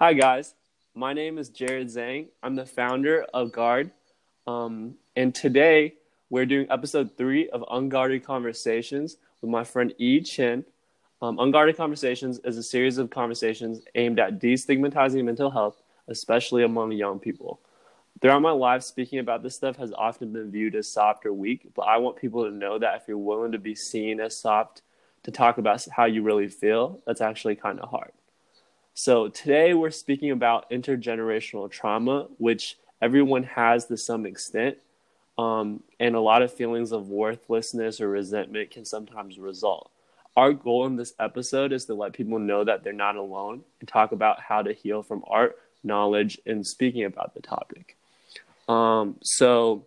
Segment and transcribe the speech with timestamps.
[0.00, 0.54] Hi, guys.
[0.94, 2.28] My name is Jared Zhang.
[2.40, 3.90] I'm the founder of Guard.
[4.46, 5.94] Um, and today
[6.30, 10.64] we're doing episode three of Unguarded Conversations with my friend Yi Chen.
[11.20, 16.92] Um, Unguarded Conversations is a series of conversations aimed at destigmatizing mental health, especially among
[16.92, 17.58] young people.
[18.22, 21.70] Throughout my life, speaking about this stuff has often been viewed as soft or weak,
[21.74, 24.82] but I want people to know that if you're willing to be seen as soft,
[25.24, 28.12] to talk about how you really feel, that's actually kind of hard.
[29.00, 34.78] So today we're speaking about intergenerational trauma, which everyone has to some extent,
[35.38, 39.92] um, and a lot of feelings of worthlessness or resentment can sometimes result.
[40.36, 43.88] Our goal in this episode is to let people know that they're not alone and
[43.88, 47.96] talk about how to heal from art, knowledge, and speaking about the topic.
[48.68, 49.84] Um, so,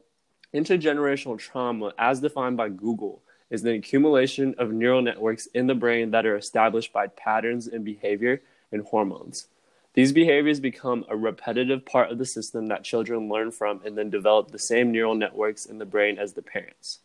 [0.54, 6.12] intergenerational trauma, as defined by Google, is the accumulation of neural networks in the brain
[6.12, 8.42] that are established by patterns in behavior
[8.72, 9.48] and hormones.
[9.94, 14.10] These behaviors become a repetitive part of the system that children learn from and then
[14.10, 17.00] develop the same neural networks in the brain as the parents.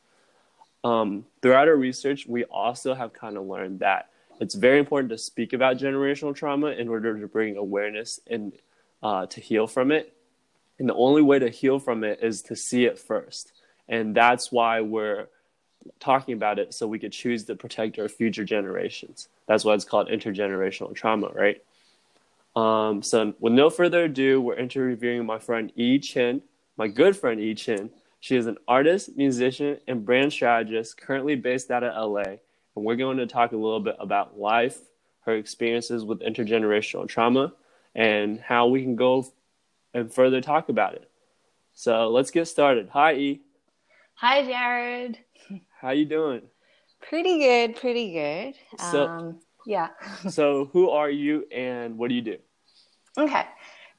[0.84, 5.18] Um, throughout our research, we also have kind of learned that it's very important to
[5.18, 8.52] speak about generational trauma in order to bring awareness and
[9.02, 10.12] uh, to heal from it.
[10.78, 13.52] And the only way to heal from it is to see it first.
[13.88, 15.28] And that's why we're
[16.00, 19.28] talking about it so we could choose to protect our future generations.
[19.46, 21.62] That's why it's called intergenerational trauma, right?
[22.54, 26.42] Um, so, with no further ado, we're interviewing my friend Yi Chen,
[26.76, 27.90] my good friend Yi Chen.
[28.20, 32.22] She is an artist, musician, and brand strategist currently based out of LA.
[32.74, 34.78] And we're going to talk a little bit about life,
[35.20, 37.52] her experiences with intergenerational trauma,
[37.94, 39.26] and how we can go
[39.92, 41.10] and further talk about it.
[41.74, 42.88] So let's get started.
[42.90, 43.42] Hi, E.
[44.14, 45.18] Hi, Jared.
[45.80, 46.42] How you doing?
[47.02, 48.54] Pretty good, pretty good.
[48.90, 49.88] So, um, yeah.
[50.28, 52.38] so who are you and what do you do?
[53.18, 53.46] Okay.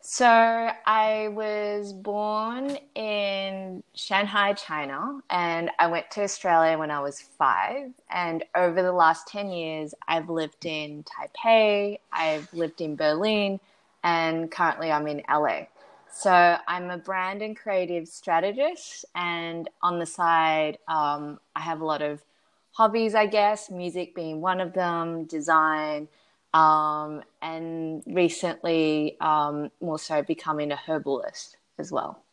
[0.02, 7.20] So I was born in Shanghai, China, and I went to Australia when I was
[7.20, 7.92] five.
[8.10, 13.60] And over the last 10 years, I've lived in Taipei, I've lived in Berlin,
[14.04, 15.66] and currently I'm in LA.
[16.12, 21.86] So I'm a brand and creative strategist, and on the side, um, I have a
[21.86, 22.24] lot of
[22.72, 26.08] hobbies, I guess, music being one of them, design,
[26.54, 32.24] um, and recently um, more so becoming a herbalist as well.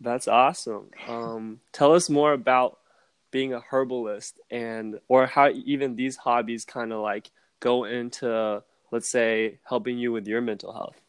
[0.00, 0.90] That's awesome.
[1.08, 2.78] Um, tell us more about
[3.30, 7.30] being a herbalist and or how even these hobbies kind of like
[7.60, 11.00] go into let's say helping you with your mental health.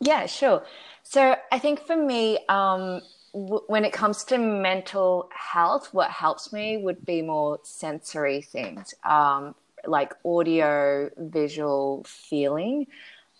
[0.00, 0.64] Yeah, sure.
[1.04, 6.52] So I think for me, um, w- when it comes to mental health, what helps
[6.52, 9.54] me would be more sensory things, um,
[9.86, 12.86] like audio, visual, feeling.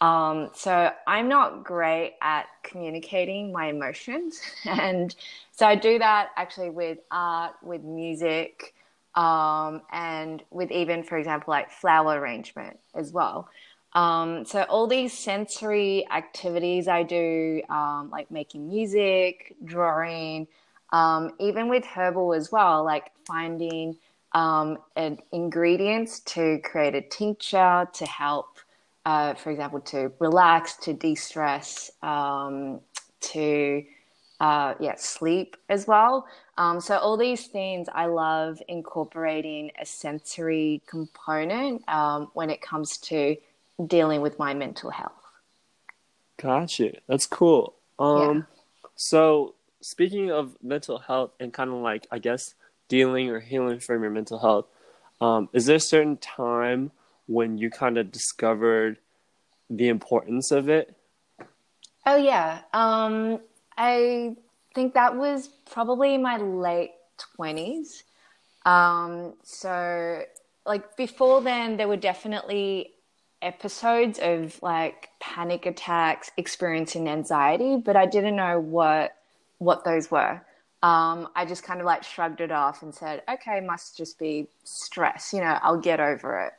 [0.01, 5.15] Um, so I'm not great at communicating my emotions, and
[5.53, 8.75] so I do that actually with art, with music,
[9.15, 13.49] um, and with even, for example, like flower arrangement as well.
[13.95, 20.49] Um, so all these sensory activities I do, um, like making music, drawing,
[20.93, 23.97] um, even with herbal as well, like finding
[24.33, 24.79] um,
[25.33, 28.59] ingredients to create a tincture to help,
[29.07, 32.81] uh, for example, to relax, to de-stress, um,
[33.21, 33.85] to
[34.41, 36.27] uh, yeah, sleep as well.
[36.59, 41.85] Um, so all these things, I love incorporating a sensory component
[42.33, 43.37] when it comes to
[43.85, 45.13] dealing with my mental health.
[46.41, 46.93] Gotcha.
[47.07, 47.75] That's cool.
[47.99, 48.43] Um, yeah.
[48.97, 52.55] so speaking of mental health and kind of like I guess
[52.89, 54.67] dealing or healing from your mental health,
[55.21, 56.91] um, is there a certain time
[57.27, 58.99] when you kind of discovered
[59.71, 60.95] the importance of it?
[62.07, 62.61] Oh yeah.
[62.73, 63.41] Um,
[63.77, 64.37] I
[64.75, 68.05] think that was probably my late twenties.
[68.67, 70.23] Um, so
[70.67, 72.94] like before then, there were definitely
[73.45, 79.17] episodes of like panic attacks, experiencing anxiety, but I didn't know what
[79.59, 80.41] what those were.
[80.83, 84.49] Um, I just kind of like shrugged it off and said, "Okay, must just be
[84.65, 85.33] stress.
[85.33, 86.53] You know, I'll get over it."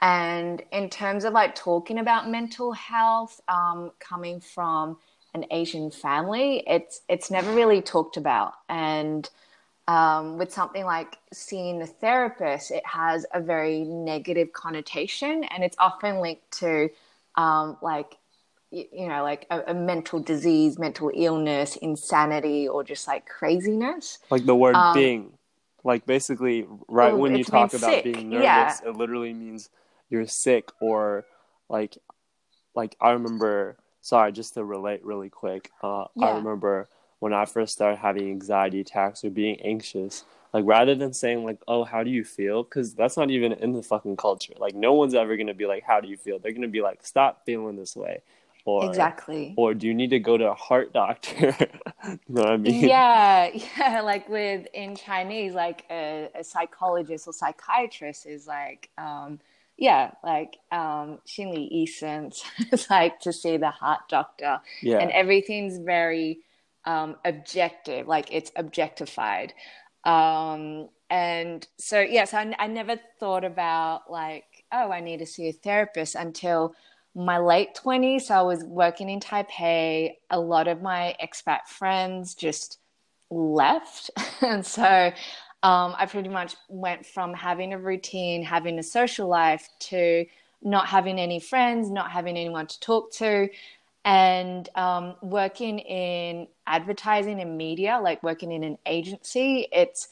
[0.00, 4.98] And in terms of like talking about mental health, um, coming from
[5.34, 9.28] an Asian family, it's it's never really talked about, and
[9.90, 15.76] um, with something like seeing a therapist, it has a very negative connotation, and it's
[15.80, 16.90] often linked to
[17.34, 18.16] um, like
[18.70, 24.18] you know like a, a, mental disease, mental illness, insanity, or just like craziness.
[24.30, 25.32] Like the word um, being,
[25.82, 28.04] like basically, right when you talk about sick.
[28.04, 28.78] being nervous, yeah.
[28.84, 29.70] it literally means
[30.08, 31.24] you're sick or
[31.68, 31.98] like
[32.76, 33.76] like I remember.
[34.02, 35.68] Sorry, just to relate really quick.
[35.82, 36.28] Uh, Yeah.
[36.28, 36.88] I remember
[37.19, 40.25] when I first started having anxiety attacks or being anxious.
[40.53, 43.73] Like rather than saying like, "Oh, how do you feel?" Because that's not even in
[43.73, 44.53] the fucking culture.
[44.57, 47.05] Like no one's ever gonna be like, "How do you feel?" They're gonna be like,
[47.05, 48.21] "Stop feeling this way,"
[48.63, 49.53] or exactly.
[49.57, 51.55] or do you need to go to a heart doctor?
[52.07, 52.85] you know what I mean?
[52.87, 53.99] yeah, yeah.
[54.01, 59.39] Like with in Chinese, like a, a psychologist or psychiatrist is like, um,
[59.77, 62.31] yeah, like um, 心理医生.
[62.71, 64.99] it's like to see the heart doctor, Yeah.
[64.99, 66.39] and everything's very
[66.84, 69.52] um, objective, like it's objectified.
[70.04, 75.48] Um, and so, yes, I, I never thought about like, oh, I need to see
[75.48, 76.74] a therapist until
[77.14, 78.22] my late 20s.
[78.22, 80.12] So I was working in Taipei.
[80.30, 82.78] A lot of my expat friends just
[83.30, 84.10] left.
[84.40, 85.12] and so
[85.62, 90.24] um, I pretty much went from having a routine, having a social life, to
[90.62, 93.48] not having any friends, not having anyone to talk to,
[94.04, 99.66] and um, working in advertising and media, like working in an agency.
[99.72, 100.08] It's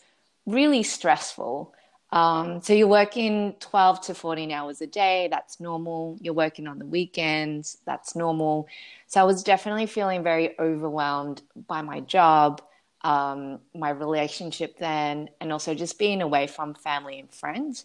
[0.46, 1.74] really stressful.
[2.10, 5.28] Um, so you're working 12 to 14 hours a day.
[5.30, 6.18] That's normal.
[6.20, 7.78] You're working on the weekends.
[7.84, 8.66] That's normal.
[9.06, 12.62] So I was definitely feeling very overwhelmed by my job,
[13.02, 17.84] um, my relationship then, and also just being away from family and friends.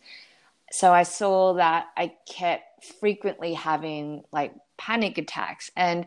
[0.72, 4.54] So I saw that I kept frequently having like
[4.86, 5.72] panic attacks.
[5.76, 6.06] And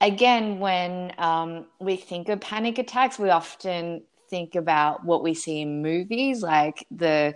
[0.00, 5.60] again, when um, we think of panic attacks, we often think about what we see
[5.60, 7.34] in movies, like the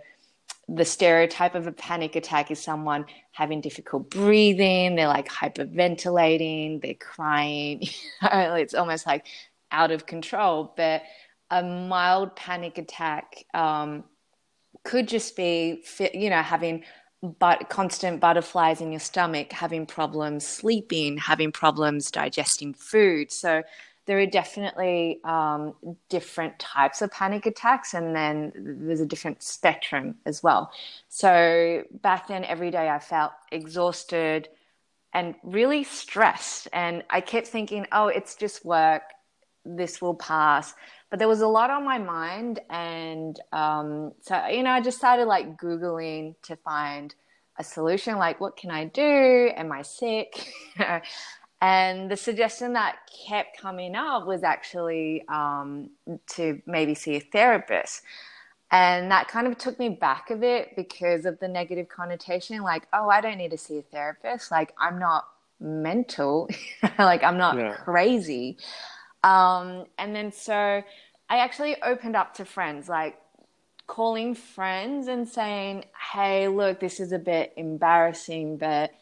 [0.72, 6.94] the stereotype of a panic attack is someone having difficult breathing, they're like hyperventilating, they're
[6.94, 7.82] crying.
[8.22, 9.26] it's almost like
[9.72, 10.72] out of control.
[10.76, 11.02] But
[11.50, 14.04] a mild panic attack um,
[14.84, 15.82] could just be,
[16.14, 16.84] you know, having
[17.22, 23.30] but constant butterflies in your stomach, having problems sleeping, having problems digesting food.
[23.30, 23.62] So
[24.06, 25.74] there are definitely um,
[26.08, 30.72] different types of panic attacks, and then there's a different spectrum as well.
[31.08, 34.48] So back then, every day I felt exhausted
[35.12, 39.02] and really stressed, and I kept thinking, "Oh, it's just work.
[39.64, 40.74] This will pass."
[41.10, 44.98] But there was a lot on my mind, and um, so you know, I just
[44.98, 47.14] started like googling to find
[47.58, 48.18] a solution.
[48.18, 49.50] Like, what can I do?
[49.56, 50.52] Am I sick?
[51.60, 52.98] And the suggestion that
[53.28, 55.90] kept coming up was actually um,
[56.36, 58.02] to maybe see a therapist.
[58.70, 62.86] And that kind of took me back a bit because of the negative connotation like,
[62.92, 64.50] oh, I don't need to see a therapist.
[64.50, 65.26] Like, I'm not
[65.60, 66.48] mental.
[66.98, 67.76] like, I'm not Yeah.
[67.84, 68.58] crazy.
[69.22, 70.82] Um, and then so
[71.28, 73.18] I actually opened up to friends, like
[73.86, 78.92] calling friends and saying, hey, look, this is a bit embarrassing, but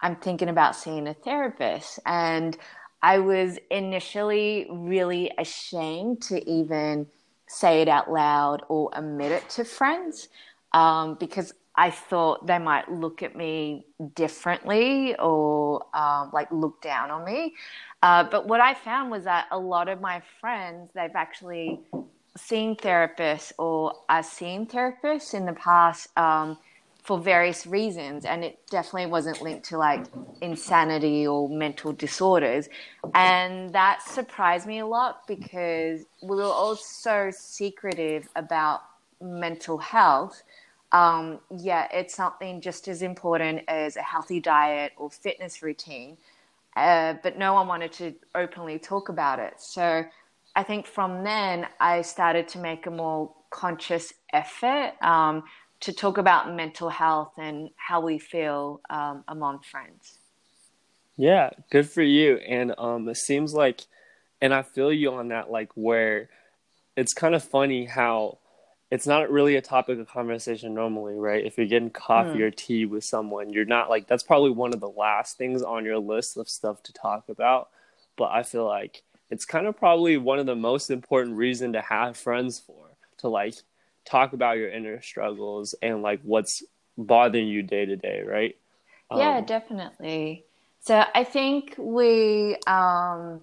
[0.00, 2.00] I'm thinking about seeing a therapist.
[2.06, 2.56] And
[3.02, 7.06] I was initially really ashamed to even
[7.46, 10.28] say it out loud or admit it to friends
[10.72, 17.10] um, because I thought they might look at me differently or um, like look down
[17.10, 17.54] on me.
[18.02, 21.80] Uh, but what I found was that a lot of my friends, they've actually
[22.36, 26.58] seen therapists or are seeing therapists in the past um,
[27.02, 30.04] for various reasons, and it definitely wasn't linked to like
[30.40, 32.68] insanity or mental disorders.
[33.14, 38.82] And that surprised me a lot because we were all so secretive about
[39.20, 40.42] mental health.
[40.92, 46.18] Um, yeah, it's something just as important as a healthy diet or fitness routine,
[46.76, 49.54] uh, but no one wanted to openly talk about it.
[49.58, 50.04] So
[50.54, 55.44] I think from then I started to make a more conscious effort um,
[55.80, 60.18] to talk about mental health and how we feel um, among friends.
[61.16, 62.36] Yeah, good for you.
[62.36, 63.82] And um it seems like
[64.40, 66.28] and I feel you on that like where
[66.96, 68.38] it's kind of funny how
[68.92, 71.46] it's not really a topic of conversation normally, right?
[71.46, 72.42] If you're getting coffee Hmm.
[72.42, 75.86] or tea with someone, you're not like that's probably one of the last things on
[75.86, 77.70] your list of stuff to talk about.
[78.18, 81.82] But I feel like it's kind of probably one of the most important reason to
[81.82, 83.54] have friends for to like
[84.06, 86.62] talk about your inner struggles and like what's
[86.98, 88.56] bothering you day to day, right?
[89.12, 90.46] yeah, Um, definitely.
[90.80, 93.42] So I think we, um,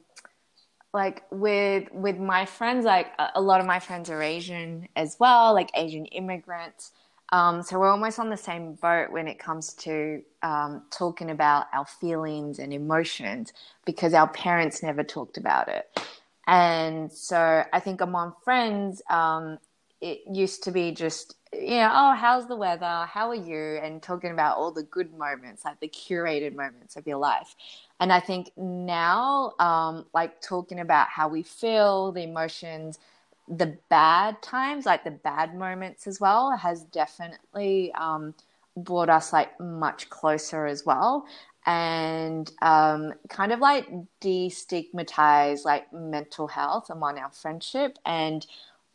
[0.93, 5.53] like with with my friends, like a, lot of my friends are Asian as well,
[5.53, 6.91] like Asian immigrants.
[7.31, 11.67] Um, so we're almost on the same boat when it comes to um, talking about
[11.73, 13.53] our feelings and emotions
[13.85, 15.87] because our parents never talked about it.
[16.47, 19.59] And so I think among friends, um,
[20.01, 23.07] it used to be just you know, oh, how's the weather?
[23.07, 23.79] How are you?
[23.81, 27.55] And talking about all the good moments, like the curated moments of your life.
[27.99, 32.99] And I think now, um, like talking about how we feel, the emotions,
[33.47, 38.35] the bad times, like the bad moments as well, has definitely um,
[38.77, 41.25] brought us like much closer as well.
[41.65, 43.87] And um, kind of like
[44.21, 48.45] destigmatize like mental health among our friendship and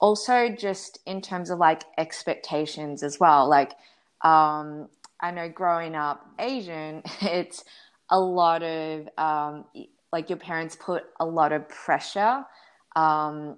[0.04, 3.72] also just in terms of like expectations as well like
[4.20, 4.86] um,
[5.22, 7.64] i know growing up asian it's
[8.10, 9.64] a lot of um,
[10.12, 12.44] like your parents put a lot of pressure
[12.96, 13.56] um,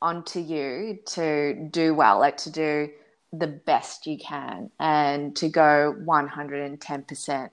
[0.00, 2.88] onto you to do well like to do
[3.32, 7.50] the best you can and to go 110%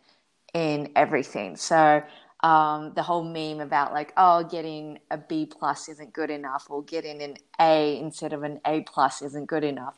[0.54, 1.56] in everything.
[1.56, 2.02] So
[2.42, 6.84] um, the whole meme about like oh getting a b plus isn't good enough or
[6.84, 9.98] getting an a instead of an a plus isn't good enough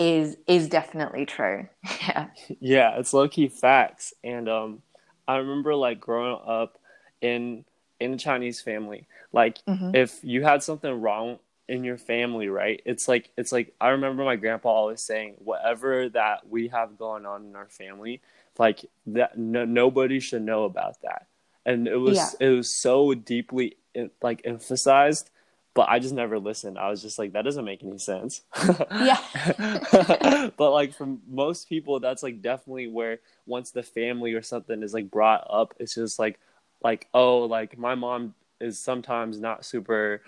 [0.00, 1.68] is is definitely true.
[2.08, 2.26] Yeah.
[2.60, 4.14] Yeah it's low-key facts.
[4.24, 4.82] And um
[5.28, 6.78] i remember like growing up
[7.20, 7.64] in
[8.00, 9.06] in a chinese family.
[9.32, 9.94] Like mm-hmm.
[9.94, 11.38] if you had something wrong
[11.68, 16.08] in your family right it's like it's like i remember my grandpa always saying whatever
[16.08, 18.20] that we have going on in our family
[18.56, 21.26] like that no, nobody should know about that
[21.66, 22.48] and it was yeah.
[22.48, 25.28] it was so deeply eh, like emphasized
[25.76, 26.78] but I just never listened.
[26.78, 28.40] I was just like, that doesn't make any sense.
[28.90, 29.20] yeah.
[30.56, 34.94] but like for most people, that's like definitely where once the family or something is
[34.94, 36.40] like brought up, it's just like,
[36.82, 40.22] like oh, like my mom is sometimes not super,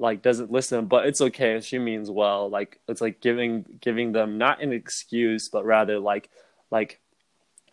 [0.00, 1.60] like doesn't listen, but it's okay.
[1.60, 2.50] She means well.
[2.50, 6.28] Like it's like giving giving them not an excuse, but rather like
[6.72, 6.98] like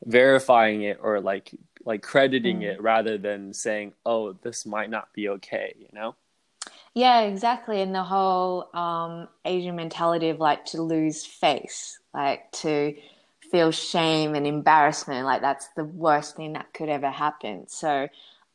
[0.06, 1.56] verifying it or like
[1.86, 2.74] like crediting mm.
[2.74, 6.16] it rather than saying, "Oh, this might not be okay," you know?
[6.94, 7.82] Yeah, exactly.
[7.82, 12.96] And the whole um, Asian mentality of like to lose face, like to
[13.52, 17.68] feel shame and embarrassment, like that's the worst thing that could ever happen.
[17.68, 18.08] So,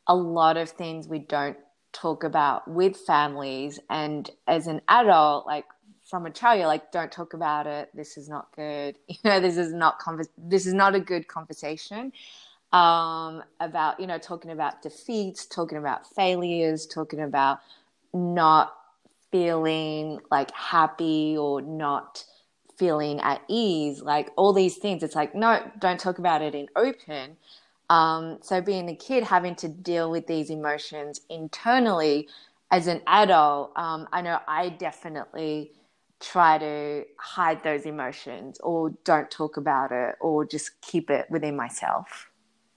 [0.06, 1.56] a lot of things we don't
[1.92, 5.64] talk about with families, and as an adult, like
[6.04, 7.88] from a child, you're like, don't talk about it.
[7.94, 8.96] This is not good.
[9.08, 12.12] You know, this is not convers- This is not a good conversation
[12.74, 17.60] um, about you know talking about defeats, talking about failures, talking about
[18.12, 18.74] not
[19.30, 22.24] feeling like happy or not
[22.76, 25.02] feeling at ease, like all these things.
[25.04, 27.36] It's like no, don't talk about it in open.
[27.90, 32.28] Um, so being a kid, having to deal with these emotions internally
[32.70, 35.70] as an adult, um, I know I definitely
[36.18, 41.54] try to hide those emotions or don't talk about it or just keep it within
[41.54, 42.30] myself.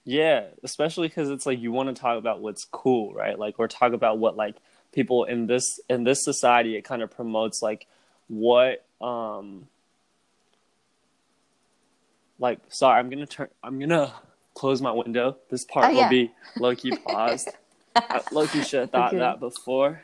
[0.04, 3.38] Yeah, especially because it's like you want to talk about what's cool, right?
[3.38, 4.56] Like, or talk about what like
[4.92, 6.76] people in this in this society.
[6.76, 7.86] It kind of promotes like
[8.28, 9.68] what um
[12.38, 12.58] like.
[12.68, 13.48] Sorry, I'm gonna turn.
[13.62, 14.12] I'm gonna
[14.54, 15.36] close my window.
[15.50, 16.02] This part oh, yeah.
[16.04, 17.50] will be low key paused.
[18.32, 19.18] low key should have thought okay.
[19.18, 20.02] that before.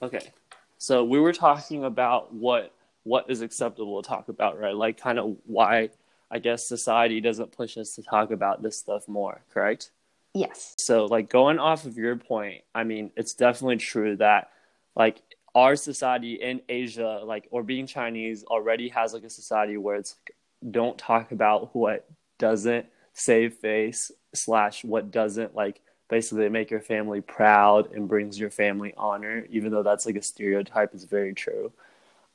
[0.00, 0.30] Okay,
[0.78, 4.74] so we were talking about what what is acceptable to talk about, right?
[4.74, 5.90] Like, kind of why
[6.30, 9.90] I guess society doesn't push us to talk about this stuff more, correct?
[10.34, 10.74] Yes.
[10.78, 14.50] So, like, going off of your point, I mean, it's definitely true that,
[14.94, 15.22] like,
[15.54, 20.16] our society in Asia, like, or being Chinese already has, like, a society where it's
[20.26, 20.36] like,
[20.70, 22.08] don't talk about what
[22.38, 25.80] doesn't save face, slash, what doesn't, like,
[26.10, 30.22] basically make your family proud and brings your family honor, even though that's, like, a
[30.22, 31.72] stereotype, it's very true.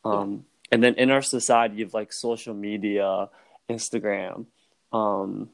[0.04, 3.30] Um, and then in our society of, like, social media,
[3.70, 4.46] Instagram,
[4.92, 5.50] um,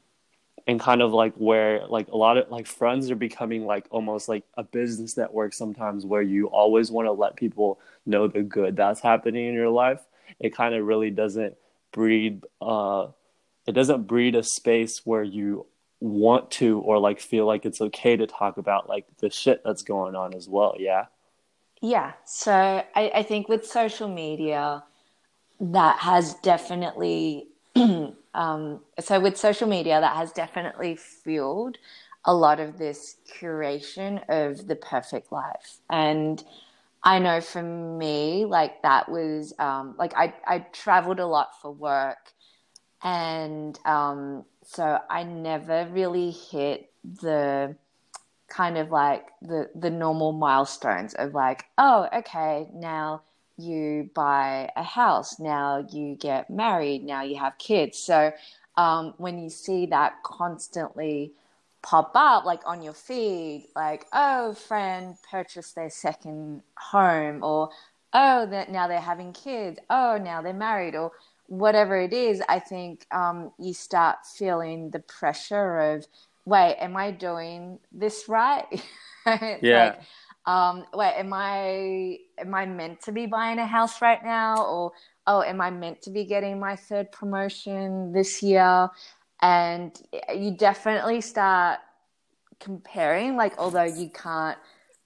[0.66, 4.28] and kind of like where like a lot of like friends are becoming like almost
[4.28, 8.76] like a business network sometimes where you always want to let people know the good
[8.76, 10.00] that's happening in your life.
[10.38, 11.56] It kind of really doesn't
[11.92, 13.08] breed uh
[13.66, 15.66] it doesn't breed a space where you
[16.00, 19.82] want to or like feel like it's okay to talk about like the shit that's
[19.82, 21.06] going on as well yeah
[21.82, 24.82] yeah so i, I think with social media
[25.60, 27.48] that has definitely
[28.34, 31.78] um, so with social media, that has definitely fueled
[32.24, 35.78] a lot of this curation of the perfect life.
[35.88, 36.42] And
[37.02, 41.72] I know for me, like that was um, like I I traveled a lot for
[41.72, 42.32] work,
[43.02, 47.76] and um, so I never really hit the
[48.48, 53.22] kind of like the the normal milestones of like oh okay now
[53.60, 57.98] you buy a house, now you get married, now you have kids.
[57.98, 58.32] So
[58.76, 61.32] um, when you see that constantly
[61.82, 67.70] pop up, like on your feed, like, oh, friend purchased their second home, or
[68.12, 69.78] oh, that now they're having kids.
[69.88, 71.12] Oh, now they're married, or
[71.46, 72.42] whatever it is.
[72.48, 76.06] I think um, you start feeling the pressure of,
[76.44, 78.66] wait, am I doing this right?
[79.26, 79.94] yeah.
[79.96, 80.00] Like,
[80.46, 84.92] um, wait, am I am I meant to be buying a house right now, or
[85.26, 88.88] oh, am I meant to be getting my third promotion this year?
[89.42, 89.92] And
[90.34, 91.80] you definitely start
[92.58, 94.58] comparing, like, although you can't,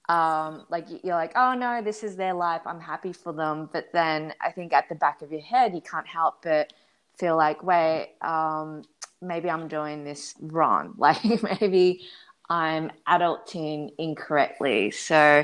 [0.09, 2.61] um, like, you're like, oh no, this is their life.
[2.65, 3.69] I'm happy for them.
[3.71, 6.73] But then I think at the back of your head, you can't help but
[7.17, 8.83] feel like, wait, um,
[9.21, 10.95] maybe I'm doing this wrong.
[10.97, 11.23] Like,
[11.61, 12.05] maybe
[12.49, 14.91] I'm adulting incorrectly.
[14.91, 15.43] So,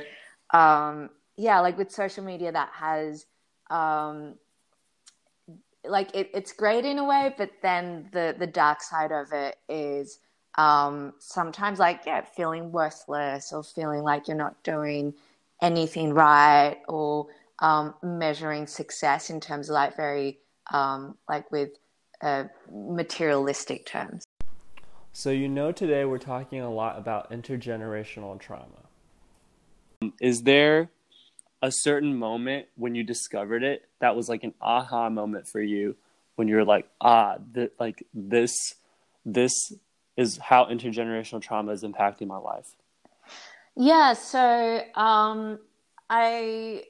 [0.54, 3.26] um, yeah, like with social media, that has,
[3.70, 4.36] um,
[5.84, 9.58] like it, it's great in a way, but then the the dark side of it
[9.68, 10.20] is
[10.58, 15.14] um, sometimes like yeah, feeling worthless or feeling like you're not doing
[15.62, 17.28] anything right or
[17.60, 20.40] um, measuring success in terms of like very
[20.72, 21.72] um, like with
[22.22, 24.26] uh, materialistic terms.
[25.14, 28.88] So you know today we're talking a lot about intergenerational trauma.
[30.22, 30.90] Is there
[31.62, 35.96] a certain moment when you discovered it that was like an aha moment for you
[36.36, 38.76] when you're like ah th- like this
[39.26, 39.54] this
[40.18, 42.76] is how intergenerational trauma is impacting my life
[43.76, 45.60] yeah so um
[46.10, 46.84] i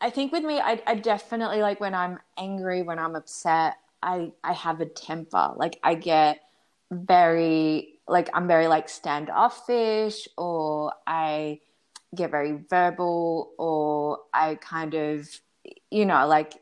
[0.00, 4.32] i think with me I, I definitely like when i'm angry when i'm upset i
[4.42, 6.40] i have a temper like i get
[6.90, 11.58] very like i'm very like standoffish or i
[12.14, 15.28] get very verbal or I kind of,
[15.90, 16.54] you know, like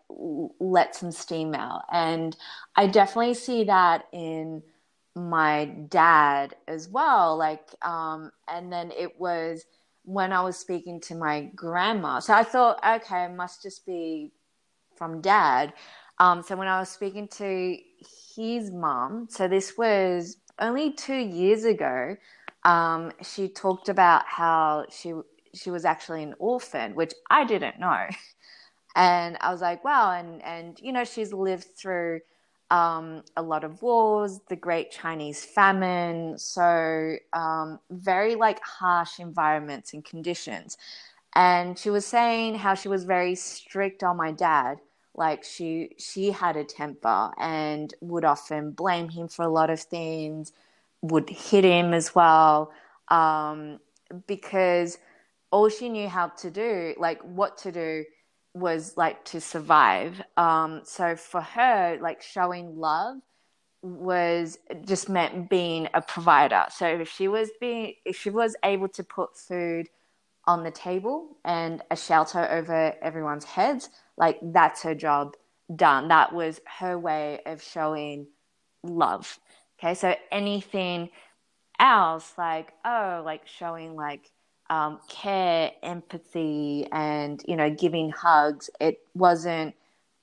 [0.60, 1.82] let some steam out.
[1.90, 2.36] And
[2.76, 4.62] I definitely see that in
[5.14, 7.36] my dad as well.
[7.36, 9.64] Like, um, and then it was
[10.04, 12.18] when I was speaking to my grandma.
[12.18, 14.32] So I thought, okay, must just be
[14.96, 15.72] from dad.
[16.18, 17.76] Um, so when I was speaking to
[18.36, 22.16] his mom, so this was only two years ago,
[22.64, 25.14] um, she talked about how she
[25.54, 28.06] she was actually an orphan, which I didn't know.
[28.96, 30.12] And I was like, wow.
[30.12, 32.20] And, and you know, she's lived through
[32.70, 39.92] um, a lot of wars, the Great Chinese Famine, so um, very like harsh environments
[39.92, 40.76] and conditions.
[41.34, 44.78] And she was saying how she was very strict on my dad.
[45.14, 49.80] Like she she had a temper and would often blame him for a lot of
[49.80, 50.52] things,
[51.02, 52.72] would hit him as well,
[53.08, 53.78] um,
[54.26, 54.98] because
[55.50, 58.04] all she knew how to do, like what to do,
[58.54, 60.20] was like to survive.
[60.36, 63.18] Um, so for her, like showing love
[63.82, 66.64] was just meant being a provider.
[66.70, 69.88] So if she was being, if she was able to put food
[70.46, 75.34] on the table and a shelter over everyone's heads, like that's her job
[75.74, 76.08] done.
[76.08, 78.26] That was her way of showing
[78.82, 79.38] love.
[79.78, 81.10] Okay, so anything
[81.78, 84.30] else, like oh, like showing like
[84.70, 88.70] um, care, empathy, and you know, giving hugs.
[88.80, 89.74] It wasn't.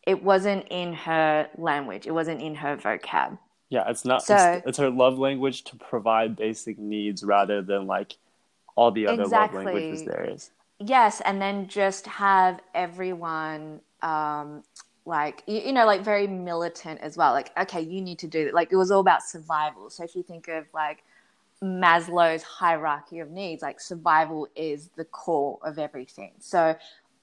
[0.07, 2.07] It wasn't in her language.
[2.07, 3.37] It wasn't in her vocab.
[3.69, 4.23] Yeah, it's not.
[4.23, 8.17] So, it's, it's her love language to provide basic needs rather than like
[8.75, 9.57] all the other exactly.
[9.57, 10.51] love languages there is.
[10.79, 14.63] Yes, and then just have everyone um,
[15.05, 17.33] like you, you, know like very militant as well.
[17.33, 18.53] Like okay, you need to do that.
[18.53, 19.89] Like it was all about survival.
[19.89, 21.03] So if you think of like
[21.63, 26.33] Maslow's hierarchy of needs, like survival is the core of everything.
[26.39, 26.75] So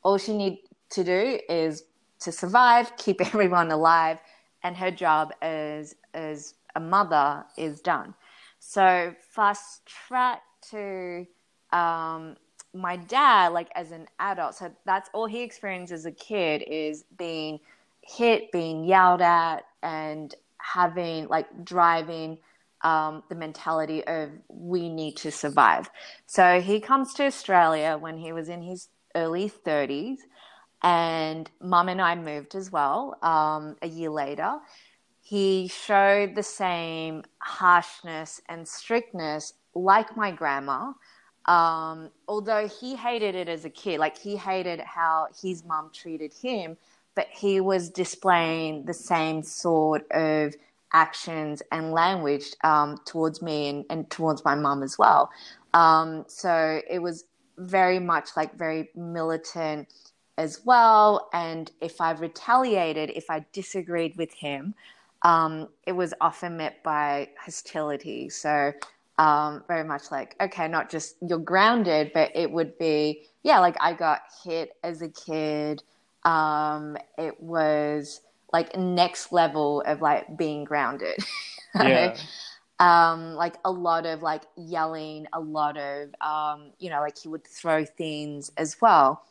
[0.02, 0.58] all she needs
[0.90, 1.84] to do is
[2.20, 4.18] to survive, keep everyone alive,
[4.62, 8.14] and her job as as a mother is done.
[8.60, 11.26] So fast track to
[11.72, 12.36] um,
[12.74, 14.54] my dad, like as an adult.
[14.54, 17.60] So that's all he experienced as a kid is being
[18.02, 22.38] hit, being yelled at, and having like driving
[22.82, 25.90] um, the mentality of we need to survive.
[26.26, 30.18] So he comes to Australia when he was in his early 30s,
[30.82, 34.58] and mum and I moved as well um, a year later.
[35.20, 40.92] He showed the same harshness and strictness like my grandma.
[41.48, 46.32] Um, although he hated it as a kid, like he hated how his mum treated
[46.34, 46.76] him,
[47.14, 50.54] but he was displaying the same sort of
[50.92, 55.30] actions and language um, towards me and, and, towards my mum as well.
[55.72, 57.24] Um, so it was
[57.56, 59.88] very much like very militant
[60.36, 61.30] as well.
[61.32, 64.74] And if I retaliated, if I disagreed with him,
[65.22, 68.28] um, it was often met by hostility.
[68.28, 68.72] So
[69.18, 73.76] um, very much like okay, not just you're grounded, but it would be yeah, like
[73.80, 75.82] I got hit as a kid.
[76.24, 78.20] Um, it was
[78.52, 81.18] like next level of like being grounded.
[81.74, 82.16] Yeah.
[82.80, 87.28] um, like a lot of like yelling, a lot of um, you know, like he
[87.28, 89.24] would throw things as well.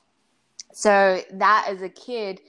[0.71, 2.39] So that as a kid,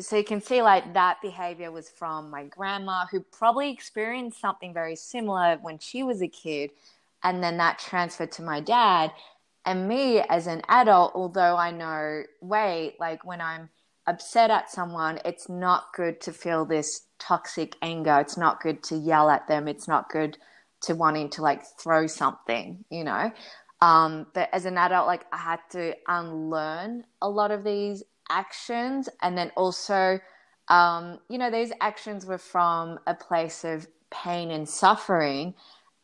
[0.00, 4.72] so you can see like that behavior was from my grandma who probably experienced something
[4.72, 6.70] very similar when she was a kid
[7.22, 9.12] and then that transferred to my dad
[9.66, 13.68] and me as an adult although i know wait like when i'm
[14.06, 18.18] upset at someone it's not good to feel this toxic anger.
[18.20, 19.68] It's not good to yell at them.
[19.68, 20.38] It's not good
[20.82, 23.32] to wanting to like throw something you know?
[23.80, 29.08] Um, but as an adult like i had to unlearn a lot of these actions
[29.22, 30.20] and then also
[30.68, 35.54] um, you know these actions were from a place of pain and suffering.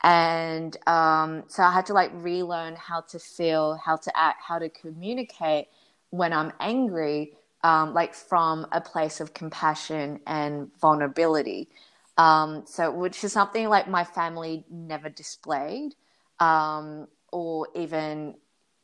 [0.02, 4.58] And um, so i had to like relearn how to feel how to act how
[4.58, 5.68] to communicate
[6.10, 7.32] when i'm angry
[7.64, 11.68] um, like from a place of compassion and vulnerability.
[12.18, 15.94] Um, so which is something like my family never displayed
[16.38, 18.34] um, or even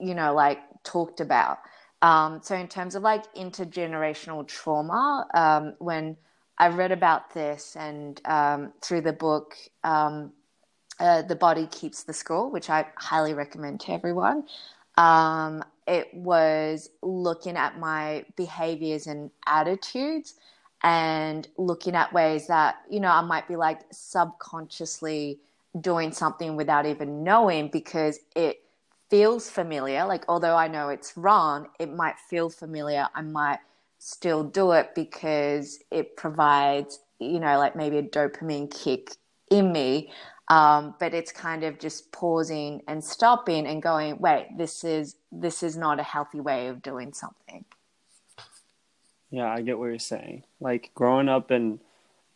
[0.00, 1.58] you know like talked about
[2.02, 6.16] um, so, in terms of like intergenerational trauma, um, when
[6.58, 10.32] I read about this and um, through the book, um,
[10.98, 14.44] uh, The Body Keeps the Score, which I highly recommend to everyone,
[14.96, 20.34] um, it was looking at my behaviors and attitudes
[20.82, 25.40] and looking at ways that, you know, I might be like subconsciously
[25.80, 28.62] doing something without even knowing because it
[29.10, 30.06] feels familiar.
[30.06, 33.08] Like, although I know it's wrong, it might feel familiar.
[33.14, 33.58] I might
[33.98, 39.10] still do it because it provides, you know, like maybe a dopamine kick
[39.50, 40.10] in me.
[40.48, 45.62] Um, but it's kind of just pausing and stopping and going, wait, this is this
[45.62, 47.64] is not a healthy way of doing something.
[49.30, 50.42] Yeah, I get what you're saying.
[50.58, 51.78] Like growing up in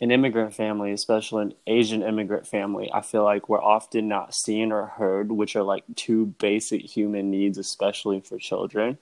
[0.00, 4.72] an immigrant family, especially an Asian immigrant family, I feel like we're often not seen
[4.72, 8.98] or heard, which are like two basic human needs, especially for children.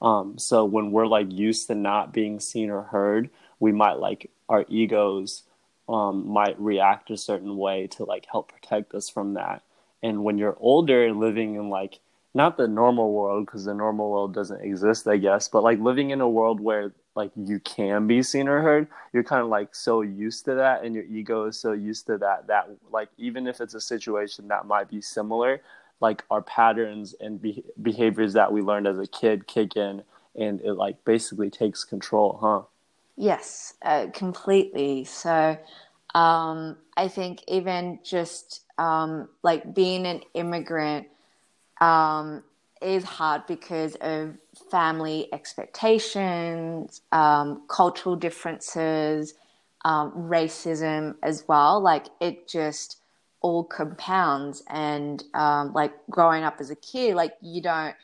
[0.00, 4.30] Um, so when we're like used to not being seen or heard, we might like
[4.48, 5.42] our egos
[5.88, 9.62] um, might react a certain way to like help protect us from that.
[10.02, 12.00] And when you're older, and living in like
[12.36, 16.10] not the normal world because the normal world doesn't exist, I guess, but like living
[16.10, 19.74] in a world where like you can be seen or heard, you're kind of like
[19.74, 23.46] so used to that, and your ego is so used to that that like even
[23.46, 25.62] if it's a situation that might be similar,
[26.00, 30.02] like our patterns and be- behaviors that we learned as a kid kick in,
[30.36, 32.62] and it like basically takes control, huh?
[33.16, 35.04] Yes, uh, completely.
[35.04, 35.56] So
[36.14, 41.06] um, I think even just um, like being an immigrant
[41.80, 42.42] um,
[42.82, 44.36] is hard because of
[44.70, 49.34] family expectations, um, cultural differences,
[49.84, 51.80] um, racism as well.
[51.80, 53.00] Like it just
[53.40, 54.62] all compounds.
[54.68, 57.94] And um, like growing up as a kid, like you don't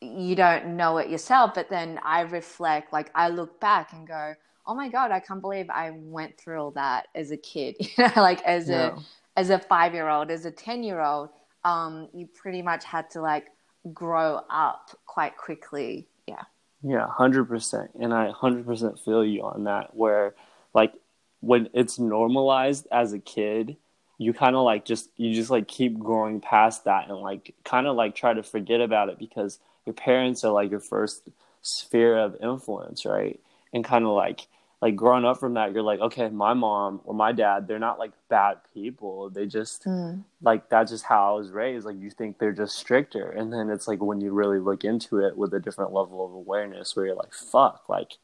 [0.00, 1.52] you don't know it yourself.
[1.54, 4.34] But then I reflect, like I look back and go,
[4.66, 8.04] "Oh my god, I can't believe I went through all that as a kid." You
[8.04, 8.96] know, like as yeah.
[8.96, 11.30] a as a five year old, as a ten year old.
[11.64, 13.48] Um, you pretty much had to like
[13.92, 16.08] grow up quite quickly.
[16.26, 16.42] Yeah.
[16.82, 17.88] Yeah, 100%.
[18.00, 20.34] And I 100% feel you on that, where
[20.74, 20.94] like
[21.40, 23.76] when it's normalized as a kid,
[24.18, 27.86] you kind of like just, you just like keep growing past that and like kind
[27.86, 31.28] of like try to forget about it because your parents are like your first
[31.62, 33.40] sphere of influence, right?
[33.72, 34.46] And kind of like,
[34.82, 38.00] like growing up from that, you're like, okay, my mom or my dad, they're not
[38.00, 39.30] like bad people.
[39.30, 40.24] They just mm.
[40.42, 41.86] like that's just how I was raised.
[41.86, 45.18] Like you think they're just stricter, and then it's like when you really look into
[45.18, 48.14] it with a different level of awareness, where you're like, fuck, like,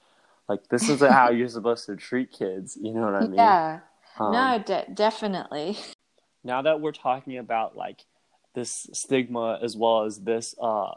[0.49, 2.77] like this isn't how you're supposed to treat kids.
[2.79, 3.35] You know what I mean?
[3.35, 3.81] Yeah.
[4.19, 5.79] Um, no, de- definitely.
[6.43, 8.05] Now that we're talking about like
[8.55, 10.91] this stigma as well as this uh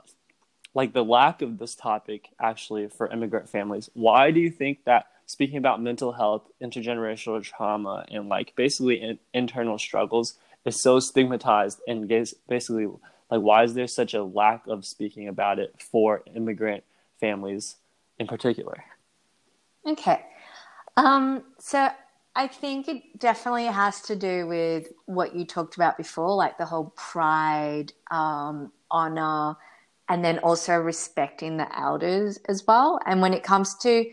[0.73, 5.05] like the lack of this topic actually for immigrant families, why do you think that
[5.31, 11.79] speaking about mental health, intergenerational trauma, and like basically in, internal struggles is so stigmatized
[11.87, 12.07] and
[12.49, 16.83] basically like why is there such a lack of speaking about it for immigrant
[17.21, 17.77] families
[18.19, 18.83] in particular?
[19.87, 20.25] Okay.
[20.97, 21.87] Um, so
[22.35, 26.65] I think it definitely has to do with what you talked about before, like the
[26.65, 29.55] whole pride, um, honor,
[30.09, 32.99] and then also respecting the elders as well.
[33.05, 34.11] And when it comes to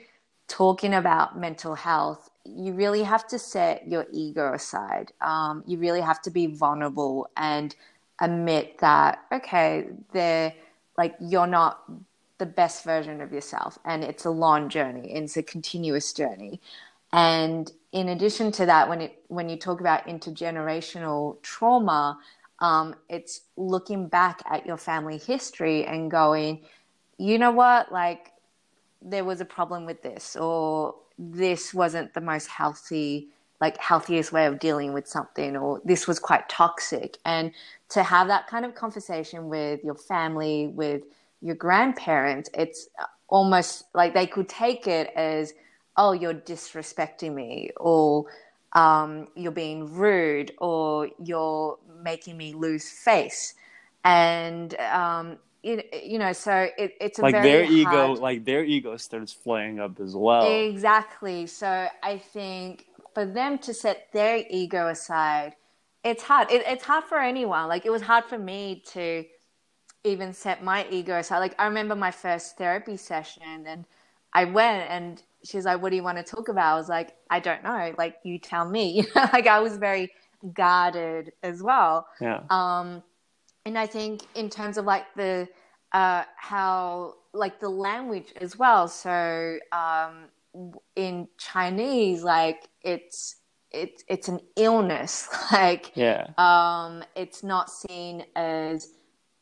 [0.48, 5.12] talking about mental health, you really have to set your ego aside.
[5.20, 7.74] Um, you really have to be vulnerable and
[8.20, 10.54] admit that okay, they're
[10.96, 11.84] like you're not
[12.38, 16.60] the best version of yourself, and it's a long journey, it's a continuous journey.
[17.12, 22.18] And in addition to that, when it when you talk about intergenerational trauma,
[22.60, 26.64] um, it's looking back at your family history and going,
[27.18, 28.32] you know what, like
[29.02, 33.28] there was a problem with this, or this wasn't the most healthy,
[33.60, 37.18] like healthiest way of dealing with something, or this was quite toxic.
[37.24, 37.52] And
[37.90, 41.02] to have that kind of conversation with your family, with
[41.40, 42.88] your grandparents, it's
[43.28, 45.54] almost like they could take it as,
[45.96, 48.26] oh, you're disrespecting me, or
[48.74, 53.54] um, you're being rude, or you're making me lose face.
[54.04, 57.74] And um, you, you know, so it, it's like their hard...
[57.74, 60.50] ego, like their ego starts flaring up as well.
[60.50, 61.46] Exactly.
[61.46, 65.54] So I think for them to set their ego aside,
[66.04, 66.50] it's hard.
[66.50, 67.68] It, it's hard for anyone.
[67.68, 69.24] Like it was hard for me to
[70.04, 71.40] even set my ego aside.
[71.40, 73.84] Like I remember my first therapy session, and
[74.32, 77.14] I went, and she's like, "What do you want to talk about?" I was like,
[77.28, 77.94] "I don't know.
[77.98, 80.10] Like you tell me." like I was very
[80.54, 82.06] guarded as well.
[82.20, 82.40] Yeah.
[82.48, 83.02] Um,
[83.68, 85.46] and I think in terms of like the
[85.92, 88.88] uh, how like the language as well.
[88.88, 90.28] So um,
[90.96, 93.36] in Chinese, like it's
[93.70, 95.28] it's it's an illness.
[95.52, 98.88] Like yeah, um, it's not seen as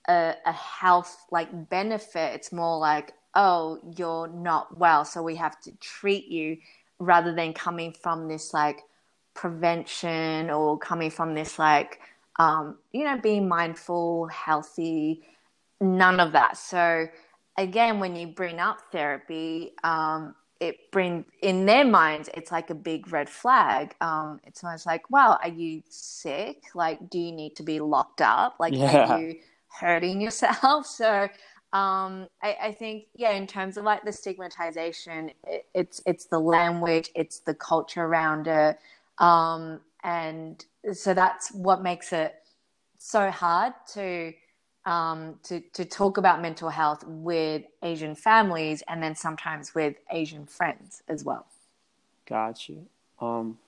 [0.08, 2.34] a, a health like benefit.
[2.34, 6.58] It's more like oh, you're not well, so we have to treat you,
[6.98, 8.82] rather than coming from this like
[9.34, 12.00] prevention or coming from this like
[12.38, 15.22] um, you know, being mindful, healthy,
[15.80, 16.56] none of that.
[16.56, 17.08] So
[17.58, 22.74] again, when you bring up therapy, um, it bring in their minds, it's like a
[22.74, 23.94] big red flag.
[24.00, 26.62] Um, it's almost like, well, are you sick?
[26.74, 28.56] Like, do you need to be locked up?
[28.58, 29.12] Like, yeah.
[29.12, 29.36] are you
[29.68, 30.86] hurting yourself?
[30.96, 31.28] So
[31.72, 36.38] um, I, I, think, yeah, in terms of like the stigmatization, it, it's it's the
[36.38, 38.78] language, it's the culture around it,
[39.18, 42.34] um, and so that's what makes it
[42.98, 44.32] so hard to
[44.86, 50.46] um, to to talk about mental health with Asian families and then sometimes with Asian
[50.46, 51.46] friends as well.
[52.26, 52.86] Got you.
[53.20, 53.58] Um,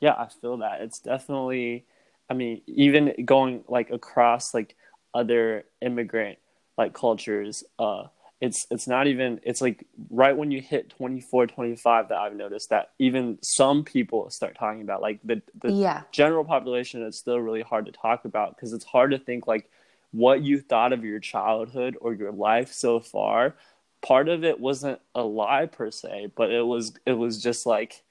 [0.00, 1.84] yeah, I feel that it's definitely.
[2.30, 4.76] I mean, even going like across like
[5.12, 6.38] other immigrant
[6.78, 8.04] like cultures, uh,
[8.40, 12.70] it's it's not even it's like right when you hit 24 25 that i've noticed
[12.70, 16.02] that even some people start talking about like the the yeah.
[16.10, 19.70] general population it's still really hard to talk about because it's hard to think like
[20.12, 23.54] what you thought of your childhood or your life so far
[24.00, 28.02] part of it wasn't a lie per se but it was it was just like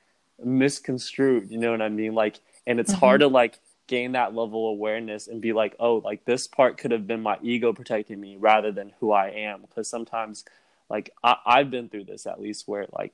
[0.44, 3.00] misconstrued you know what i mean like and it's mm-hmm.
[3.00, 3.60] hard to like
[3.92, 7.22] gain that level of awareness and be like, oh, like this part could have been
[7.22, 9.60] my ego protecting me rather than who I am.
[9.60, 10.46] Because sometimes,
[10.90, 13.14] like, I- I've been through this at least where, like,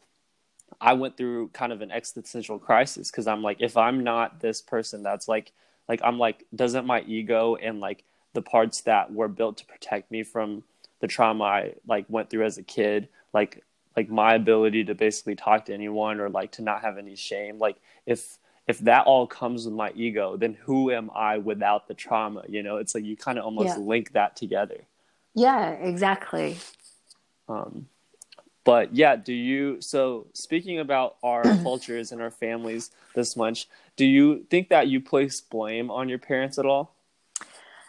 [0.79, 4.61] I went through kind of an existential crisis because I'm like, if I'm not this
[4.61, 5.51] person that's like,
[5.89, 10.11] like, I'm like, doesn't my ego and like the parts that were built to protect
[10.11, 10.63] me from
[10.99, 13.63] the trauma I like went through as a kid, like,
[13.95, 17.59] like my ability to basically talk to anyone or like to not have any shame,
[17.59, 18.37] like, if,
[18.67, 22.43] if that all comes with my ego, then who am I without the trauma?
[22.47, 23.83] You know, it's like you kind of almost yeah.
[23.83, 24.81] link that together.
[25.33, 26.57] Yeah, exactly.
[27.47, 27.87] Um,
[28.63, 29.79] but yeah, do you?
[29.79, 34.99] So speaking about our cultures and our families this much, do you think that you
[34.99, 36.93] place blame on your parents at all?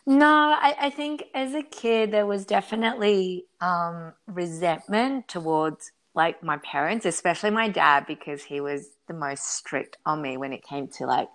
[0.09, 6.59] No, I, I think as a kid there was definitely um, resentment towards like my
[6.59, 10.89] parents, especially my dad, because he was the most strict on me when it came
[10.91, 11.31] to like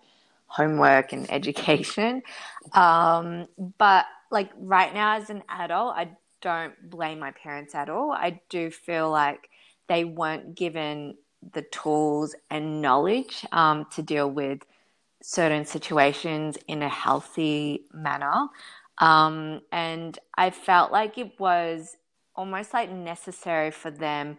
[0.48, 2.24] homework and education.
[2.74, 3.48] Um,
[3.80, 6.10] but like right now, as an adult, I
[6.42, 8.12] don't blame my parents at all.
[8.14, 9.50] I do feel like
[9.90, 11.18] they weren't given
[11.54, 14.60] the tools and knowledge um, to deal with
[15.24, 18.48] certain situations in a healthy manner.
[19.00, 21.98] Um, and I felt like it was
[22.36, 24.38] almost like necessary for them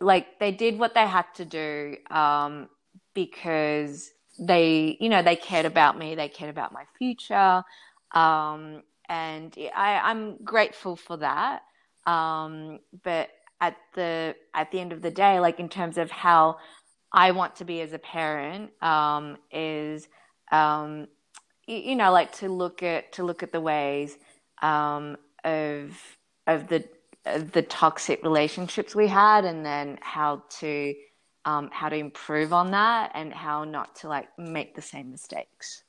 [0.00, 2.68] like they did what they had to do um,
[3.14, 7.64] because they, you know, they cared about me, they cared about my future,
[8.12, 11.62] um, and I, I'm grateful for that.
[12.06, 16.58] Um, but at the at the end of the day, like in terms of how
[17.12, 20.08] I want to be as a parent, um, is
[20.50, 21.08] um,
[21.66, 24.16] you, know, like to look at to look at the ways
[24.62, 25.98] um, of
[26.46, 26.84] of the
[27.24, 30.94] the toxic relationships we had and then how to
[31.44, 35.84] um, how to improve on that and how not to like make the same mistakes.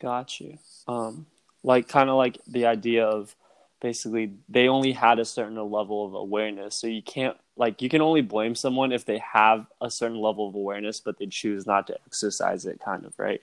[0.00, 0.58] Got you.
[0.86, 1.26] Um,
[1.62, 3.34] like kind of like the idea of
[3.80, 8.02] basically they only had a certain level of awareness, so you can't like you can
[8.02, 11.86] only blame someone if they have a certain level of awareness, but they choose not
[11.86, 13.42] to exercise it, kind of right.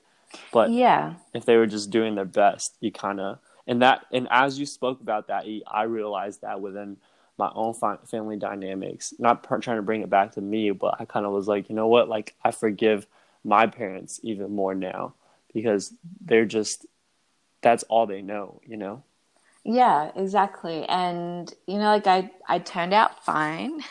[0.52, 4.28] But yeah, if they were just doing their best, you kind of and that and
[4.32, 6.98] as you spoke about that, I realized that within
[7.38, 7.74] my own
[8.06, 9.14] family dynamics.
[9.18, 11.76] Not trying to bring it back to me, but I kind of was like, you
[11.76, 12.08] know what?
[12.10, 13.08] Like I forgive
[13.44, 15.16] my parents even more now
[15.54, 16.86] because they're just
[17.62, 19.04] that's all they know, you know.
[19.64, 20.86] Yeah, exactly.
[20.86, 23.82] And you know, like I I turned out fine.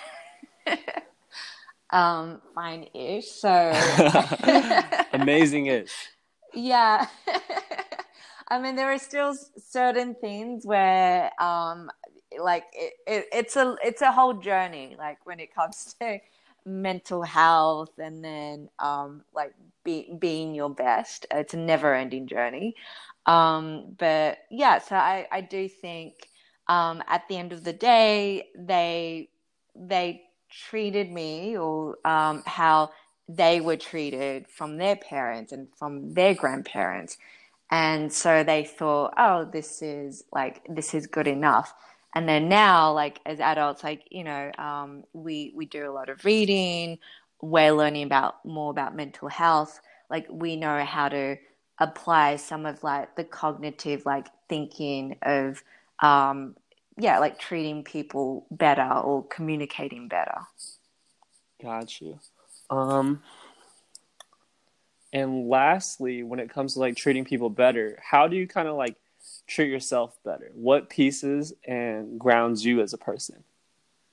[1.91, 3.31] um, fine ish.
[3.31, 3.49] So
[5.13, 6.11] amazing ish.
[6.55, 7.07] Yeah.
[8.49, 11.91] I mean, there are still certain things where um,
[12.39, 16.19] like it, it, it's a it's a whole journey like when it comes to
[16.65, 19.53] mental health and then um like
[19.85, 22.75] be, being your best it's a never ending journey
[23.27, 26.29] um but yeah so i i do think
[26.69, 29.29] um at the end of the day they
[29.77, 32.91] they treated me or um how
[33.29, 37.17] they were treated from their parents and from their grandparents.
[37.71, 41.75] And so they thought oh this is like this is good enough.
[42.15, 46.11] And then now like as adults like you know um, we we do a lot
[46.11, 46.99] of reading.
[47.41, 49.81] We're learning about more about mental health.
[50.11, 51.37] Like we know how to
[51.79, 55.63] apply some of like the cognitive like thinking of
[56.01, 56.57] um,
[56.99, 60.41] yeah like treating people better or communicating better
[61.63, 62.19] got you
[62.71, 63.23] um
[65.13, 68.77] and lastly when it comes to like treating people better how do you kind of
[68.77, 68.97] like
[69.47, 70.51] treat yourself better?
[70.55, 73.45] What pieces and grounds you as a person?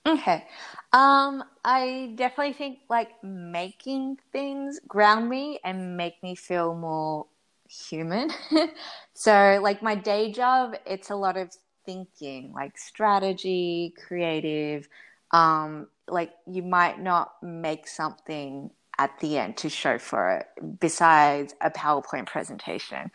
[0.05, 0.45] Okay.
[0.93, 7.27] Um, I definitely think like making things ground me and make me feel more
[7.69, 8.31] human.
[9.13, 11.51] so like my day job, it's a lot of
[11.85, 14.87] thinking, like strategy, creative.
[15.31, 21.53] Um, like you might not make something at the end to show for it besides
[21.61, 23.11] a PowerPoint presentation.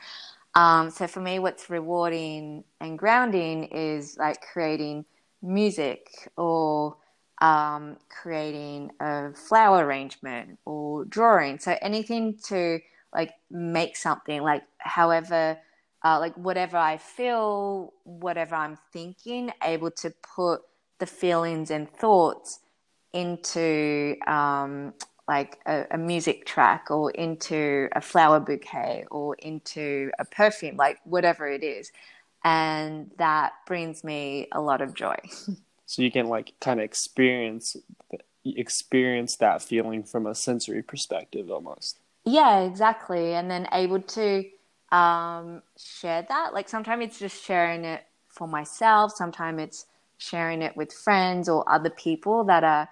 [0.54, 5.04] Um, so for me, what's rewarding and grounding is like creating
[5.42, 6.96] music or
[7.40, 11.58] um, creating a flower arrangement or drawing.
[11.58, 12.78] So anything to
[13.14, 15.58] like make something, like however,
[16.04, 20.62] uh, like whatever I feel, whatever I'm thinking, able to put
[20.98, 22.60] the feelings and thoughts
[23.12, 24.92] into um,
[25.28, 30.98] like a, a, music track or into a flower bouquet or into a perfume, like
[31.04, 31.90] whatever it is.
[32.44, 35.16] And that brings me a lot of joy.
[35.86, 37.76] so you can like kind of experience
[38.44, 41.98] experience that feeling from a sensory perspective almost.
[42.24, 43.34] Yeah, exactly.
[43.34, 44.44] And then able to
[44.92, 46.54] um, share that.
[46.54, 49.86] Like sometimes it's just sharing it for myself, sometimes it's
[50.18, 52.88] sharing it with friends or other people that are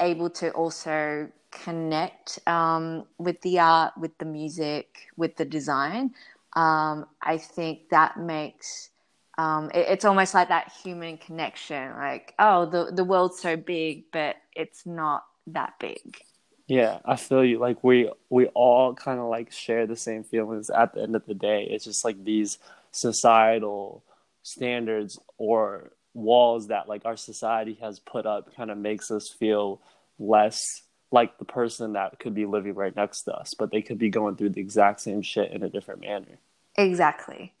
[0.00, 6.14] able to also connect um, with the art, with the music, with the design,
[6.54, 8.90] um, I think that makes
[9.38, 11.92] um, it, it's almost like that human connection.
[11.96, 16.22] Like, oh, the the world's so big, but it's not that big.
[16.68, 17.58] Yeah, I feel you.
[17.58, 21.24] Like we we all kind of like share the same feelings at the end of
[21.26, 21.66] the day.
[21.70, 22.58] It's just like these
[22.92, 24.04] societal
[24.42, 29.80] standards or walls that like our society has put up kind of makes us feel
[30.18, 30.60] less
[31.10, 34.10] like the person that could be living right next to us, but they could be
[34.10, 36.38] going through the exact same shit in a different manner.
[36.76, 37.52] Exactly.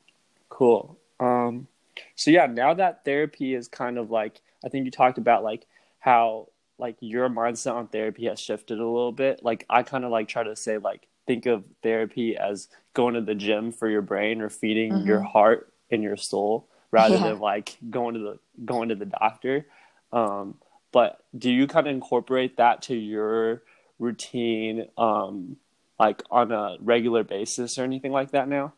[0.50, 0.98] Cool.
[1.18, 1.66] Um,
[2.14, 5.66] so yeah, now that therapy is kind of like, I think you talked about like
[5.98, 9.42] how like your mindset on therapy has shifted a little bit.
[9.42, 13.20] Like I kind of like try to say like think of therapy as going to
[13.20, 15.06] the gym for your brain or feeding mm-hmm.
[15.06, 17.24] your heart and your soul rather yeah.
[17.24, 19.66] than like going to the going to the doctor.
[20.12, 20.56] Um,
[20.92, 23.62] but do you kind of incorporate that to your
[23.98, 25.56] routine um,
[25.98, 28.72] like on a regular basis or anything like that now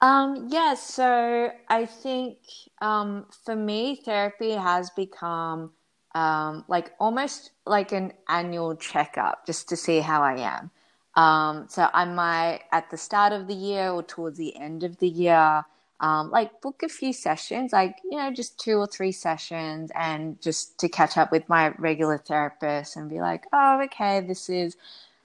[0.00, 2.38] um, yeah so i think
[2.80, 5.70] um, for me therapy has become
[6.14, 10.70] um, like almost like an annual checkup just to see how i am
[11.14, 14.98] um, so i might at the start of the year or towards the end of
[14.98, 15.64] the year
[16.00, 20.40] um, like book a few sessions, like, you know, just two or three sessions and
[20.40, 24.76] just to catch up with my regular therapist and be like, oh, okay, this is,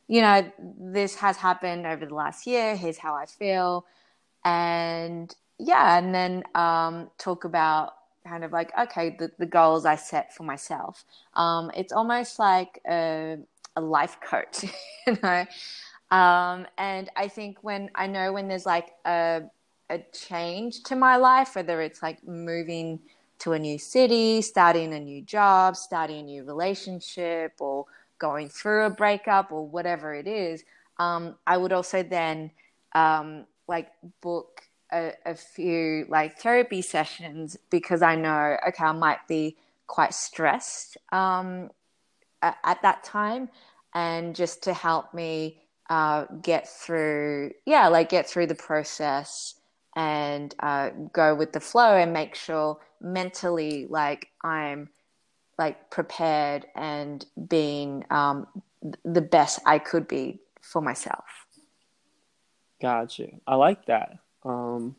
[0.10, 2.76] you know, this has happened over the last year.
[2.76, 3.86] Here's how I feel.
[4.44, 7.94] And yeah, and then um, talk about
[8.26, 11.06] kind of like, okay, the, the goals I set for myself.
[11.36, 13.38] Um, it's almost like a,
[13.76, 14.66] a life coach,
[15.08, 15.46] you know.
[16.12, 19.44] Um, and I think when I know when there's like a
[19.90, 23.00] a change to my life, whether it's like moving
[23.40, 27.86] to a new city, starting a new job, starting a new relationship, or
[28.18, 30.64] going through a breakup, or whatever it is,
[30.98, 32.52] um, I would also then
[32.94, 34.62] um, like book
[34.96, 40.98] a, a, few like therapy sessions because I know okay I might be quite stressed
[41.12, 41.70] um,
[42.42, 43.50] at, at, that time,
[43.94, 49.56] and just to help me uh, get through yeah like get through the process
[49.96, 54.90] and uh, go with the flow and make sure mentally like I'm
[55.58, 58.48] like prepared and being um,
[59.04, 61.26] the best I could be for myself.
[62.82, 63.28] Gotcha.
[63.48, 64.18] I like that.
[64.46, 64.96] Um,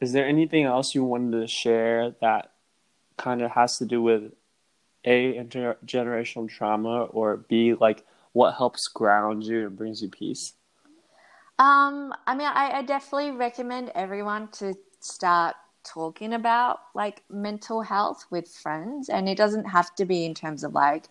[0.00, 2.52] is there anything else you wanted to share that
[3.16, 4.32] kind of has to do with
[5.04, 10.52] a intergenerational trauma or b like what helps ground you and brings you peace?
[11.58, 18.26] Um, I mean, I, I definitely recommend everyone to start talking about like mental health
[18.30, 21.06] with friends, and it doesn't have to be in terms of like,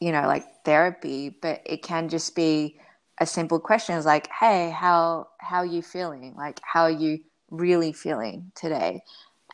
[0.00, 2.78] you know, like therapy, but it can just be
[3.20, 6.34] a simple question is like, "Hey, how how are you feeling?
[6.36, 9.02] Like, how are you really feeling today?"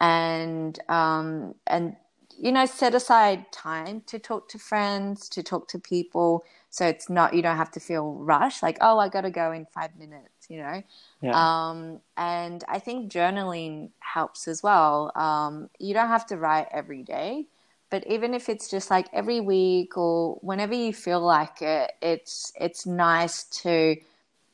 [0.01, 1.97] And um, and
[2.37, 7.09] you know, set aside time to talk to friends, to talk to people, so it's
[7.09, 8.63] not you don't have to feel rushed.
[8.63, 10.49] Like, oh, I got to go in five minutes.
[10.49, 10.83] You know.
[11.23, 11.71] Yeah.
[11.71, 15.13] Um, and I think journaling helps as well.
[15.17, 17.47] Um, you don't have to write every day
[17.95, 22.53] but even if it's just like every week or whenever you feel like it it's
[22.61, 23.95] it's nice to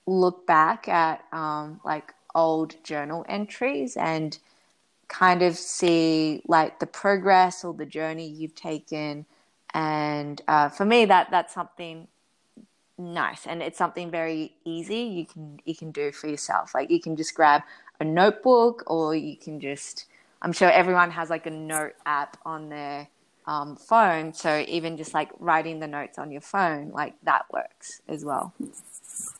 [0.06, 4.36] look back at um, like old journal entries and
[5.08, 9.24] kind of see like the progress or the journey you've taken.
[9.72, 12.08] And uh, for me that that's something
[12.98, 16.74] nice and it's something very easy you can you can do for yourself.
[16.74, 17.62] Like you can just grab
[18.00, 20.04] a notebook or you can just
[20.42, 23.06] i'm sure everyone has like a note app on their
[23.50, 24.32] um, phone.
[24.32, 28.54] So even just like writing the notes on your phone, like that works as well.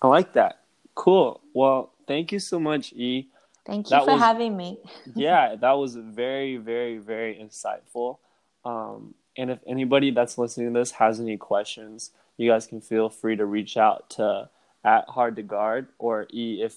[0.02, 0.58] I like that.
[0.96, 1.40] Cool.
[1.54, 3.28] Well, thank you so much, E.
[3.64, 4.78] Thank you that for was, having me.
[5.14, 8.18] yeah, that was very, very, very insightful.
[8.64, 13.08] Um, and if anybody that's listening to this has any questions, you guys can feel
[13.08, 14.50] free to reach out to
[14.82, 16.74] at hard to guard or E if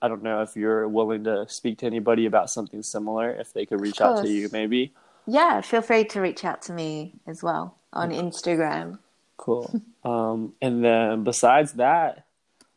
[0.00, 3.66] I don't know if you're willing to speak to anybody about something similar, if they
[3.66, 4.92] could reach out to you maybe
[5.26, 8.98] yeah, feel free to reach out to me as well on Instagram.
[9.36, 9.82] Cool.
[10.04, 12.26] um, and then besides that,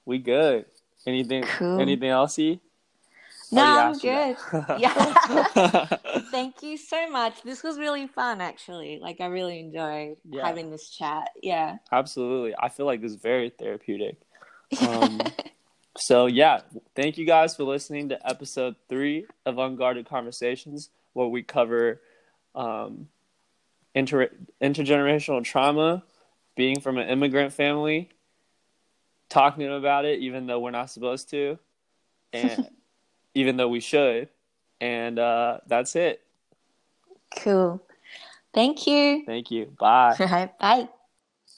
[0.06, 0.66] we good.
[1.08, 1.43] Anything?
[1.43, 1.80] Cool.
[1.80, 2.38] Anything else?
[2.38, 2.60] You?
[3.52, 4.36] No, I'm good.
[4.80, 5.86] yeah.
[6.32, 7.43] Thank you so much.
[7.43, 9.00] This was really fun, actually.
[9.00, 10.46] Like, I really enjoyed yeah.
[10.46, 11.30] having this chat.
[11.41, 11.78] Yeah.
[11.91, 12.56] Absolutely.
[12.60, 14.18] I feel like this is very therapeutic.
[14.82, 15.22] Um,
[15.98, 16.62] so, yeah,
[16.96, 22.02] thank you guys for listening to episode three of Unguarded Conversations, where we cover
[22.56, 23.08] um,
[23.93, 24.32] inter-
[24.62, 26.03] intergenerational trauma,
[26.56, 28.10] being from an immigrant family,
[29.30, 31.60] talking about it even though we're not supposed to,
[32.34, 32.70] and
[33.34, 34.30] even though we should,
[34.80, 36.22] and uh, that's it.
[37.38, 37.82] Cool.
[38.53, 39.24] Thank you.
[39.26, 39.74] Thank you.
[39.78, 40.16] Bye.
[40.60, 40.89] Bye.